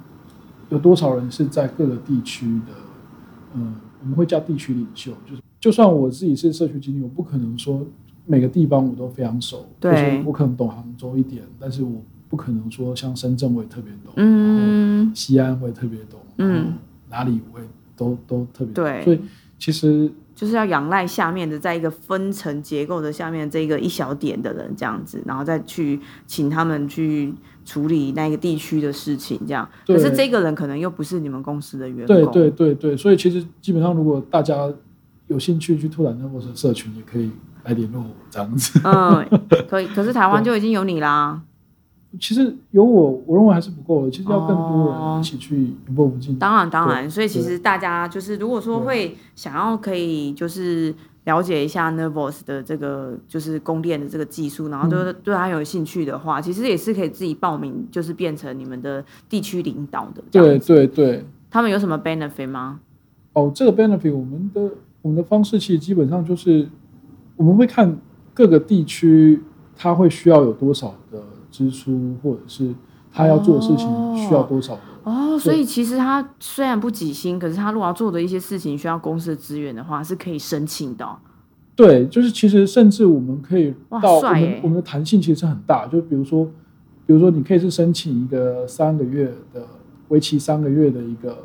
[0.68, 2.72] 有多少人是在各个地区的，
[3.54, 7.85] 嗯，我们会叫地区领袖，就是就算我自己是社区经理，我不可能说
[8.24, 16.74] 每个地方我都非常熟，对就是我可能懂杭州一点，但是我不可能说像深圳我也特别懂，嗯，西安我也特别懂，嗯
[17.11, 17.66] 哪里我也
[18.00, 19.20] 都都特别懂，对所以
[19.58, 27.34] 其实就是要仰赖下面的，在一个分层结构的下面这个一小点的人这样子，然后再去请他们去
[27.66, 29.68] 处理那个地区的事情，这样。
[29.86, 34.72] 可是这个人可能又不是你们公司的员工，对对对对，所以其实基本上如果大家
[35.26, 37.30] 有兴趣去拓展 Nervos 的社群，也可以
[37.64, 38.80] 来联络我这样子。
[38.82, 39.28] 嗯，
[39.68, 39.86] 可以。
[39.88, 41.42] 可是台湾就已经有你啦，
[42.18, 44.11] 其实有我，我认为还是不够的。
[44.11, 46.38] 其实要更多哦人一起去 involve 进。
[46.38, 47.09] 当然当然。
[47.09, 50.94] 所以其实大家就是如果说会想要可以就是。
[51.25, 60.23] 了解一下 Nervous 的这个就是供电的这个技术，然后嗯对对他有兴趣的话，其实也是可以自己报名，就是变成你们的地区领导的。
[60.31, 62.81] 对对对，他们有什么 benefit 吗？
[63.35, 64.62] 哦，这个 benefit 我们的
[65.03, 66.66] 我们的方式其实基本上就是
[67.37, 67.99] 我们会看
[68.33, 69.42] 各个地区
[69.77, 72.74] 它会需要有多少的支出，或者是
[73.12, 73.86] 他要做的事情
[74.16, 74.80] 需要多少的。
[75.02, 81.16] 哦，所以其实他虽然不给薪，可是他如果要做的一些事情需要公司的资源的话，是可以申请的哦、
[81.74, 86.44] 对，就是其实甚至我们可以哇到我们我们的弹性其实很大，就比如说，
[87.06, 89.66] 比如说你可以是申请一个三个月的
[90.08, 91.38] 为期三个月的一个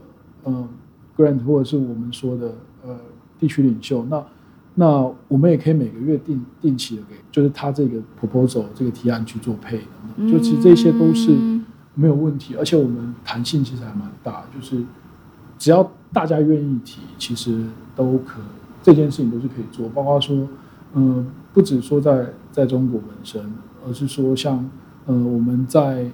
[0.43, 0.67] 嗯
[1.15, 2.53] grant，或者是我们说的
[2.85, 2.97] 呃
[3.39, 4.21] 地区领袖，那
[4.75, 11.65] 那我们也可以每个月定定期的给，就是他这个 proposal 这个提案去做配的，就其实这些都是嗯。
[11.97, 14.83] 没有问题，而且我们弹性其实还蛮大，就是
[15.57, 17.63] 只要大家愿意提，其实
[17.95, 18.41] 都可
[18.83, 20.45] 这件事情都是可以做，包括说，
[20.93, 23.41] 嗯、不止说在在中国本身，
[23.87, 24.69] 而是说像
[25.05, 26.05] 呃我们在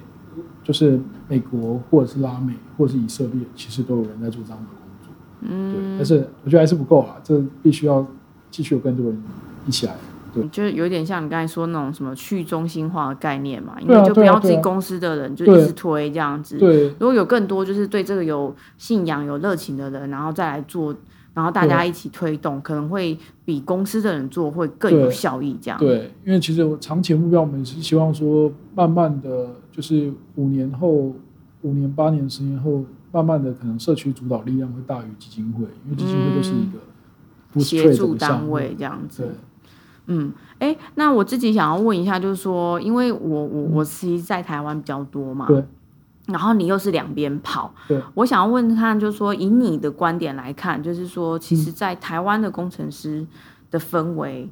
[0.64, 5.74] 就是美国或者是拉美或者是以色列，其实都有人在做这样的工作，嗯。
[5.74, 8.06] 对，但是我觉得还是不够啊，这必须要
[8.52, 9.24] 继续有更多人
[9.66, 9.96] 一起来。
[10.34, 16.58] 对就是有点像你刚才说那种什么去中心化的概念嘛，因为就不要自己公司的人就一直推这样子。
[16.58, 20.96] 对如果有更多就是对这个有信仰、有热情的人，然后再来做，
[21.34, 25.58] 然后大家一起推动，可能会比公司的人做会更有效益。
[25.62, 31.14] 这样，对，因为其实我长期目标，我们是希望说，慢慢的就是五年后、
[31.64, 36.80] 五年、八年、十年后，慢慢的可能社区主导力量会大于基金会，因为基金会就是一个
[37.60, 38.16] 协助。
[38.16, 39.30] 单位这样子。，
[40.08, 45.64] 嗯，哎，那我自己想要问一下，就是说，因为我我我其实在台湾比较多嘛，对，
[46.28, 53.26] 然后你又是两边跑，对，我想要问他，就是说，以你的观点来看，就是说，其嗯实，在台湾的工程师
[53.70, 54.50] 的氛围，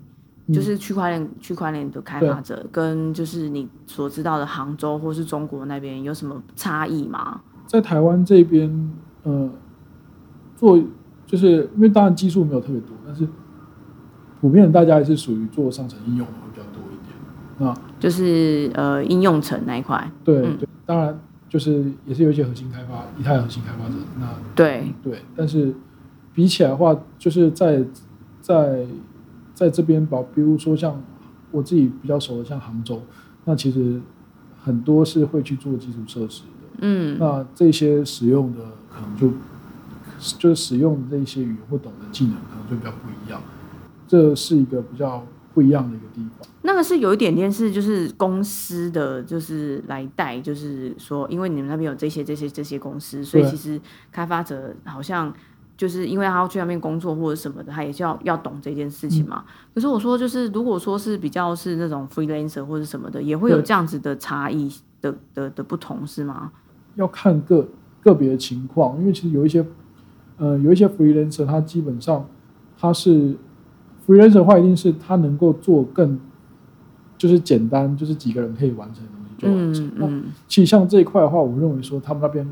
[0.48, 7.42] 嗯就是区块链区块链的开发者，跟就是你所知道的杭州或是中国那边有什么差异吗？
[7.66, 8.92] 在台湾这边，
[9.24, 9.50] 呃，
[10.56, 10.80] 做
[11.30, 13.28] 就是因为当然技术没有特别多，但是
[14.42, 17.16] 普遍大家还是属于做上层应用会比较多一点。
[17.60, 25.72] 那就是呃应用层那一块，对、嗯对，当然就是也是有一些核心开发，以太核心开发者，那对，对，但是
[26.34, 27.86] 比起来的话，就是在
[28.42, 28.88] 在
[29.54, 31.00] 在这边吧，比如说像
[31.52, 33.02] 我自己比较熟的，像杭州，
[33.46, 34.02] 那其实
[34.64, 36.48] 很多是会去做基础设施的。
[36.82, 39.28] 嗯，那这些使用的可能就
[40.38, 43.42] 就是使用的这些语言或懂的技能，可能就比较不一样。
[44.08, 46.48] 这是一个比较不一样的一个地方。
[46.62, 53.80] 那个是有一点点是就是公司的就是来带，就是说，因为你们那边有这些这些这些公司，所以其实
[54.12, 55.34] 开发者好像
[55.78, 59.46] 就是因为他要去那边工作或者什么的，他也是要要懂这件事情嘛。
[59.48, 66.52] 嗯可是我说就是如果说是比较是那种 freelancer 或者什么的，也会有这样子的差异的的的不同是吗？
[66.96, 67.66] 要看个
[68.02, 69.66] 个别的情况，因为其实有一些
[70.40, 72.26] 呃有一些 freelancer，他基本上
[72.80, 73.36] 他是
[74.08, 76.20] freelancer 的话，一定是他能够做更
[77.18, 79.92] 就是简单，就是几个人可以完成的东西就完成。
[79.98, 82.50] 那其实像这一块的话，我认为说他们那边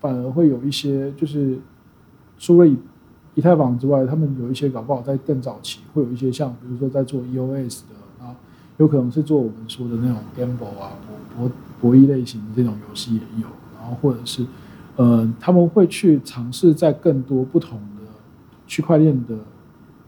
[0.00, 1.58] 反而会有一些，就是
[2.38, 2.76] 除了以
[3.36, 8.34] 以太坊之外，他们有一些搞不好在更早期会有一些像比如说在做 EOS 的，然后
[8.78, 10.90] 有可能是做我们说的那种 gamble 啊
[11.36, 13.46] 博博博弈类型的这种游戏也有，
[13.78, 14.44] 然后或者是
[15.00, 18.02] 呃他们会去尝试在更多不同的
[18.66, 19.34] 区块链的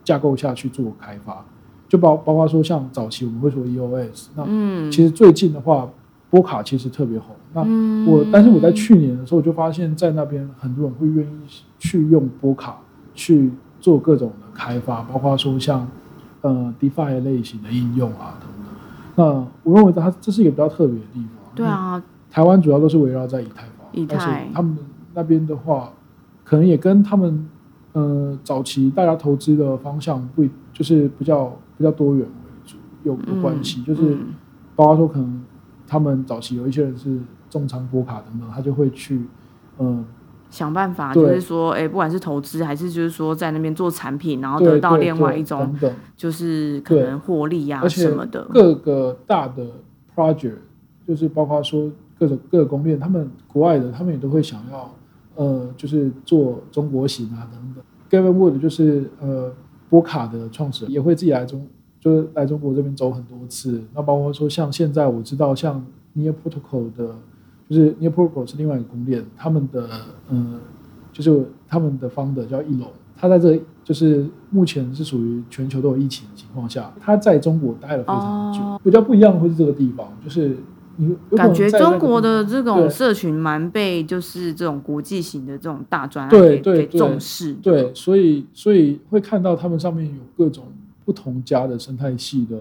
[0.04, 1.42] 架构下去做开发，
[1.88, 5.88] 就包包括说像早期我们会说 EOS，那嗯，其实最近的话，
[6.28, 7.34] 波卡其实特别红。
[7.54, 11.40] 那嗯我，但是我在去年的时候，我就发现，在那边很多人会愿意
[11.78, 12.78] 去用波卡
[13.14, 13.50] 去
[13.80, 15.86] 做各种的开发，包括说像
[16.40, 18.74] 呃 DeFi 类型的应用啊等等。
[19.14, 19.24] 那
[19.62, 21.28] 我认为它这是一个比较特别的地方。
[21.54, 24.76] 对，啊，台湾主要都是围绕在以太坊，以太他们
[25.14, 25.92] 那边的话，
[26.44, 27.48] 可能也跟他们
[27.92, 32.76] 呃早期大家投资的方向不就是比较比较多元为主。
[33.04, 34.34] 有有关系，就是嗯
[34.74, 35.44] 包括说可能
[35.86, 37.18] 他们早期有一些人是
[37.50, 39.22] 重仓波卡等等，他就会去
[39.78, 40.04] 嗯
[40.48, 45.74] 想办法，就是说，哎、不管是投资还是就是说在那边做产品，然后得到另外一种
[46.16, 48.46] 就是可能获利啊什么的。
[48.52, 49.66] 各个大的
[50.14, 50.56] project，
[51.06, 51.90] 就是包括说
[52.22, 54.88] 各种各个公链，他们国外的他们也都会想要
[55.34, 57.82] 呃，就是做中国型啊等等。
[58.08, 59.52] Gavin Wood 就是呃
[59.90, 61.66] 波卡的创始人，也会自己来中，
[61.98, 63.82] 就是来中国这边走很多次。
[63.92, 65.84] 那包括说像现在我知道像
[66.16, 67.16] Near Protocol 的，
[67.68, 69.88] 就是 Near Protocol 是另外一个公链，他们的
[70.28, 70.60] 呃
[71.12, 78.60] 就是他们的 founder 叫一龙，他在这就是目前是属于全球都有疫情的情况下，他在中国待了非常久。
[78.60, 80.56] 哦比较不一样的会是这个地方，就是
[81.36, 87.60] 感觉中国的这种社群蛮被就是这种国际型的这种大专对对对重视的。
[87.62, 90.64] 对，所以所以会看到他们上面有各种
[91.04, 92.56] 不同家的生态系的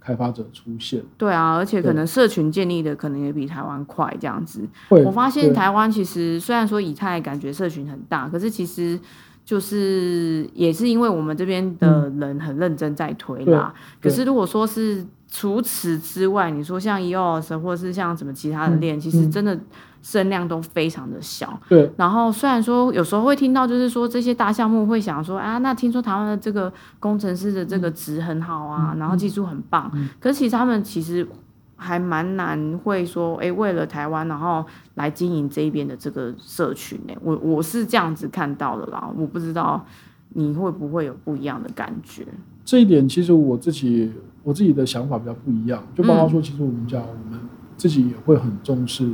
[0.00, 1.02] 开发者出现。
[1.16, 4.60] 对啊，而且可能社群建立的可能也比台湾快这样子。
[4.88, 8.98] 我发现台湾其实虽然说以太感觉社群很大，可是其实
[9.48, 13.72] 就是也是因为我们这边的人很认真在推啦。
[13.98, 19.30] 可是如果说是除此之外，你说像 EOS 或者是像什么其他的嗯链，其实嗯。
[19.30, 19.58] 真的
[20.02, 21.58] 声量都非常的小。
[21.66, 21.90] 对。
[21.96, 30.10] 然后虽然说有时候会听到，就是说这些大项目会想说啊，那听说台湾的这个工程师的这个值很好啊，嗯然后技术很棒，嗯。
[30.20, 31.26] 可是其实他们其实
[31.78, 34.64] 还蛮难会说，哎，为了台湾然后
[34.96, 37.14] 来经营这一边的这个社群呢。
[37.22, 39.86] 我我是这样子看到的啦，我不知道
[40.30, 42.26] 你会不会有不一样的感觉。
[42.64, 44.12] 这一点，其实我自己
[44.42, 47.40] 我自己的想法比较不一样，就包嗯括说，其实我们讲我们
[47.76, 49.08] 自己也会很重视，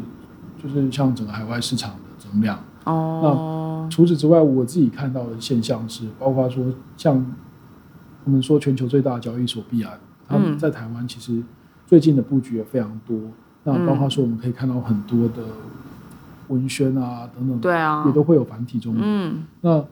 [0.61, 2.59] 就是像整个海外市场的增量。
[2.85, 6.65] 哦，那除此之外，我自己看到的现象是，包括说
[6.97, 7.25] 像
[8.25, 11.43] 我们说全球最大的交易所币安，他们嗯在台湾其实
[11.87, 13.17] 最近的布局也非常多。
[13.65, 15.43] 那嗯包括说我们可以看到很多的
[16.49, 19.03] 文宣啊等等，对啊也，都会有繁体中文。
[19.03, 19.85] 嗯，那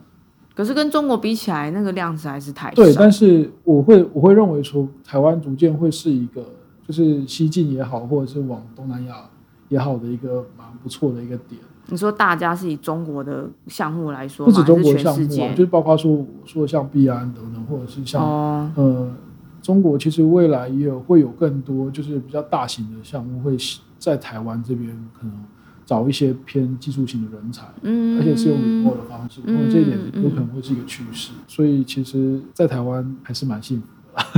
[0.55, 6.45] 可是跟中国比起来，那个量子还是太对，但是我会我会认为说，台湾逐渐会是一个
[6.87, 9.17] 就是西进也好，或者是往东南亚
[9.71, 11.59] 也好的一个蛮不错的一个点。
[11.87, 15.27] 你说大家是以中国的项目来说，不止中国项目？
[15.27, 19.11] 就是包括说我说像币安等等，或者是像、哦，呃
[19.63, 23.57] 中国，其实未来也有会有更多就是比较大型的项目会
[23.99, 25.33] 在台湾这边可能
[25.87, 27.65] 找一些偏技术型的人才。
[27.83, 33.93] 嗯，而且是用 remote 的方式，嗯那么这一点嗯有可能会是一个趋势，所以其实，在台湾还是蛮幸福的。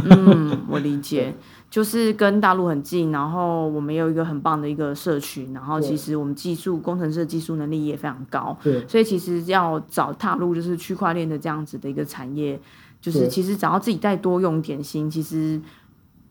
[0.04, 1.34] 嗯，我理解，
[1.68, 12.60] 就是跟大陆很近，然后我们有一个很棒的一个社群，然后其实我们技术工程师的技术能力也非常高，对所以其实要找踏入就是区块链的这样子的一个产业，
[13.04, 15.60] 就是其实只要自己再多用点心，其实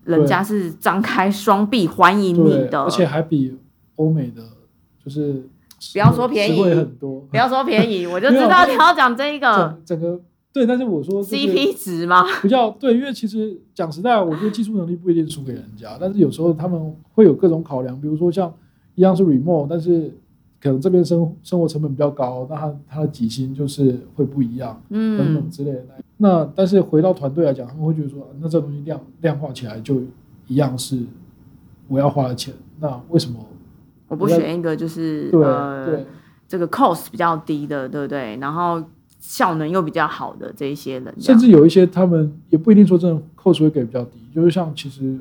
[0.05, 3.55] 人家是张开双臂欢迎你，的，而且还比
[3.97, 4.41] 欧美的
[5.05, 5.47] 就是
[5.93, 10.19] 不要说便宜很多，不要说便宜， 我就知道你要讲这个整整个
[10.51, 18.51] 对，但是我说 CP 值嘛，比较对，因为其实讲实在，我觉得技术能力不一定输给人家，但是有时候他们会有各种考量，比如说像
[18.95, 20.11] 一样是 remote，但是
[20.59, 25.19] 可能这边生生活成本比较高，那他他的底薪就是会不一样嗯。
[25.19, 25.87] 等嗯等之类的。
[26.23, 30.01] 那但是回到团队来讲，他们会觉得说，啊那这东西量量化起来就
[30.47, 30.97] 一样是
[31.89, 33.45] 我要花的钱，那为什么？
[34.07, 36.05] 我不选一个就是对呃对
[36.47, 38.37] 这个 cost 比较低的，对不对？
[38.37, 38.81] 然后
[39.19, 45.17] 效能又比较好的这一些人，这甚至有一些他们也不一定说真的扣除会给比较低，就是像其实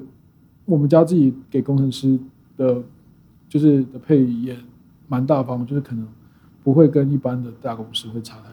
[0.67, 2.17] 我们家自己给工程师
[2.57, 2.81] 的，
[3.49, 4.57] 就是的配也
[5.09, 6.07] 蛮大方，就是可能
[6.63, 8.52] 不会跟一般的大公司会差太多。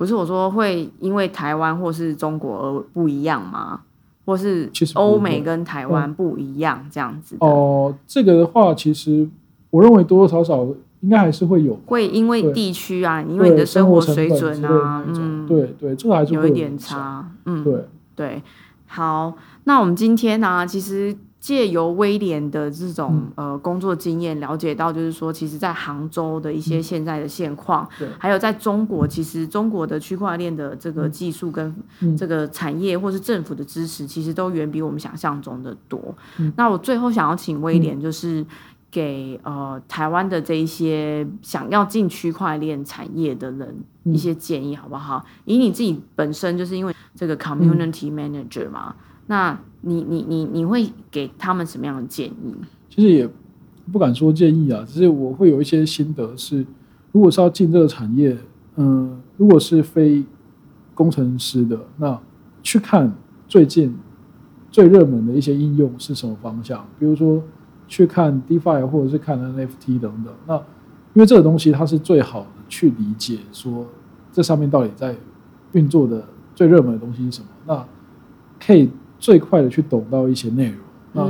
[0.00, 3.82] 不是我说会因为台湾或是中国而不一样吗？
[4.24, 9.28] 或是欧美跟台湾不一样这样子的，哦、这个的话，其实
[9.68, 10.66] 我认为多多少少
[11.00, 16.78] 应该还是会有，会因为地区啊，因为你的生活水准啊，嗯，对对，这个还是会有一点。
[16.78, 17.84] 差，嗯，对，
[18.14, 18.42] 对，
[18.86, 19.34] 好，
[19.64, 23.32] 那我们今天呢、其实借由威廉的这种、嗯。
[23.36, 28.06] 呃工作经验，了解到就是说，其实，在杭州的一些现在的现况，对。
[28.18, 32.16] 还有在中国，其实中国的区块链的这个技术跟嗯。
[32.16, 36.14] 这个产业或是政府的支持，其实都远比我们想象中的多。
[36.38, 36.52] 嗯。
[36.56, 38.44] 那我最后想要请威廉，就是
[38.90, 44.14] 给呃台湾的这一些想要进区块链产业的人嗯。
[44.14, 45.24] 一些建议，好不好？
[45.44, 48.94] 以你自己本身就是因为这个 community manager 嘛，
[49.30, 52.52] 那你你你你会给他们什么样的建议？
[52.88, 53.30] 其实也
[53.92, 56.66] 不敢说建议啊，只是我会有一些心得是，
[57.12, 58.36] 如果是要进这个产业，
[58.74, 60.24] 嗯、如果是非
[60.94, 62.18] 工程师的，那
[62.60, 63.12] 去看
[63.46, 63.96] 最近
[64.68, 67.40] 最热门的一些应用是什么方向，比如说
[67.86, 70.34] 去看 DeFi 或者是看 NFT 等等。
[70.48, 70.56] 那
[71.14, 73.86] 因为这个东西它是最好的去理解说
[74.32, 75.14] 这上面到底在
[75.70, 77.86] 运作的最热门的东西是什么，那
[78.58, 80.78] 可以最快的去懂到一些内容。
[81.12, 81.22] 那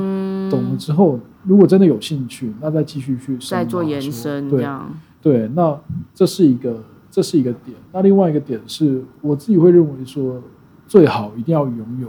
[0.50, 5.48] 懂了之后，如果真的有兴趣，那再继续去再做延伸，这样对。
[5.54, 5.78] 那
[6.14, 7.76] 这是一个这是一个点。
[7.92, 10.42] 那另外一个点是我自己会认为说，
[10.86, 12.08] 最好一定要拥有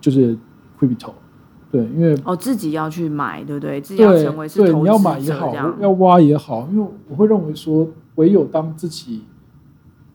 [0.00, 0.34] 就是
[0.78, 1.12] crypto，
[1.70, 3.78] 对，因为哦自己要去买，对不对？
[3.78, 9.24] 自己要成为是对，你要买也好，要挖也好，因为我会认为说，唯有当自己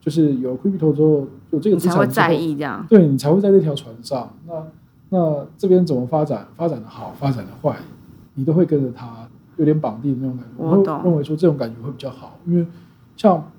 [0.00, 4.28] 就是有 crypto 之后，有这个资产才会在意这样，对你才会在这条船上。
[4.46, 4.54] 那
[5.10, 6.46] 那这边怎么发展？
[6.56, 7.76] 发展的好，发展的坏，
[8.34, 10.52] 你都会跟着他，有点绑定那种感觉。
[10.56, 12.66] 我会认为说这种感觉会比较好，因为
[13.16, 13.50] 像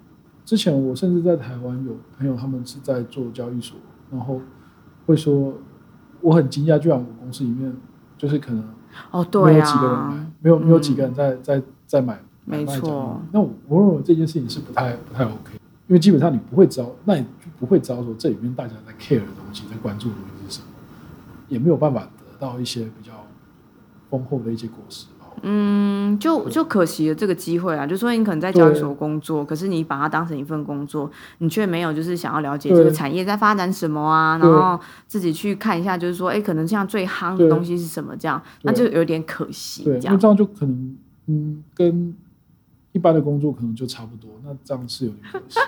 [0.44, 3.78] 之前我甚至在台湾有朋友，他们是在做交易所，
[4.12, 4.42] 然后
[5.06, 5.54] 会说
[6.22, 7.74] 我很惊讶，居然我公司里面
[8.18, 8.64] 就是可能
[9.12, 13.22] 哦，对没有几个人买，没有没有几个人在在在买，没错。
[13.32, 15.58] 那我认为这件事情是不太不太 OK，
[15.88, 20.68] 因为基本上你不会知道，那你就不会知道说这里面大家在 care 的东西，在关注的东西是什么。
[21.48, 23.14] 也没有办法得到一些比较
[24.10, 25.06] 丰厚的一些果实
[25.44, 27.86] 嗯，就就可惜了这个机会啊！
[27.86, 34.78] 就说你可能在交易所工作，可是你把它当成一份工作，你却没有就是想要了解这个产业在发展什么啊，然后
[35.08, 38.14] 自己去看一下，就是说，哎，可能像最夯的东西是什么？
[38.18, 39.84] 这样，那就有点可惜。
[39.84, 42.14] 对，那这样就可能，嗯，跟。
[42.98, 45.60] 一般的工作可能就差不多，那这样是有点可惜。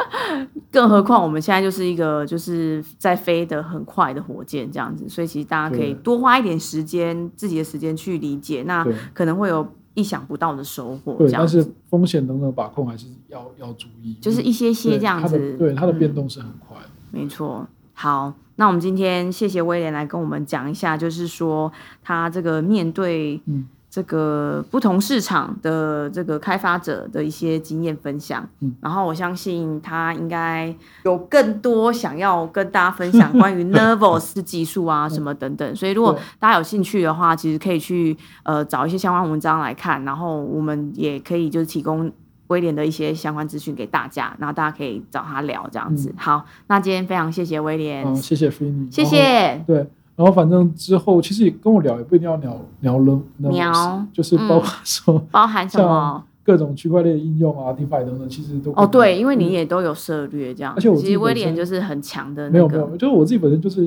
[0.70, 11.14] 更何况我们现在就是一个就是在飞得很快的火箭这样子，所以其实大家可以多花一点时间，自己的时间去理解，那可能会有意想不到的收获。
[11.14, 15.56] 对，但是风险等等把控还是要要注意，就是一些些这样子。
[15.56, 16.76] 对，它的变动是很快。
[17.10, 17.66] 没错。
[17.94, 21.72] 好，那我们今天谢谢威廉来跟我们讲一下，就是说
[22.02, 23.66] 他这个面对嗯。
[23.96, 42.12] 这个不同市场的这个开发者的一些经验分享，嗯，然后我相信他应该有更多想要跟大家分享关于 Nervos 技术啊什么等等，所以如果大家有兴趣的话，其实可以去呃找一些相关文章来看，然后我们也可以就是提供
[42.48, 46.14] 威廉的一些相关资讯给大家，然后大家可以找他聊这样子。
[46.18, 49.02] 好，那今天非常谢谢威廉，谢谢菲尼，谢。
[49.02, 49.86] 谢，对。
[50.16, 56.24] 然后反正之后其实也跟我聊，也不一定要聊聊了，聊就是包括说 包含什么？
[56.42, 63.80] 各种区块链应用啊，DeFi 等等，其实都哦对，因为你也都有涉略这样，而且我其实威廉就是很强的，没有没有，就是我自己本身就是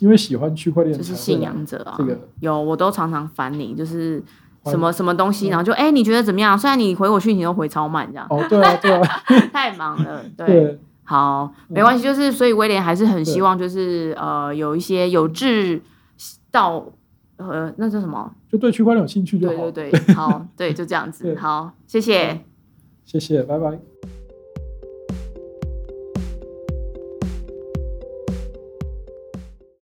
[0.00, 2.18] 因为喜欢区块链，就是信仰者啊，这个。
[2.40, 4.20] 有我都常常烦你，就是
[4.66, 6.58] 什么什么东西，然后就哎你觉得怎么样？
[6.58, 9.02] 虽然你回我讯息都回超慢这样，哦对啊对啊，
[9.54, 10.76] 太忙了 对。
[11.04, 15.80] 好，没关系，就是所以威廉还是很希望，就是呃，有一些有志
[16.50, 16.84] 到
[17.36, 18.34] 呃，那叫什么？
[18.50, 19.70] 就对区块链有兴趣就好。
[19.70, 21.34] 对对对，好，对，就这样子。
[21.38, 22.44] 好，谢谢，
[23.04, 23.93] 谢谢，拜拜。